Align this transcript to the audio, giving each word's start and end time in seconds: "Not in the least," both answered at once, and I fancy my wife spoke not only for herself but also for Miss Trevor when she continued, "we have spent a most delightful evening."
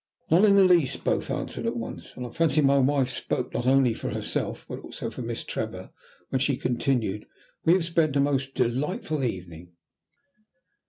"Not 0.31 0.45
in 0.45 0.55
the 0.55 0.63
least," 0.63 1.03
both 1.03 1.29
answered 1.29 1.67
at 1.67 1.77
once, 1.77 2.17
and 2.17 2.25
I 2.25 2.29
fancy 2.31 2.61
my 2.61 2.79
wife 2.79 3.07
spoke 3.11 3.53
not 3.53 3.67
only 3.67 3.93
for 3.93 4.09
herself 4.09 4.65
but 4.67 4.79
also 4.79 5.11
for 5.11 5.21
Miss 5.21 5.43
Trevor 5.43 5.91
when 6.29 6.39
she 6.39 6.57
continued, 6.57 7.27
"we 7.65 7.73
have 7.73 7.85
spent 7.85 8.15
a 8.15 8.19
most 8.19 8.55
delightful 8.55 9.23
evening." 9.23 9.73